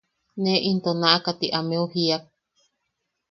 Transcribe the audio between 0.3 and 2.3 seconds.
Ne into naʼaka ti ameu jiak.